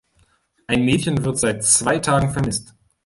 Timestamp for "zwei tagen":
1.63-2.31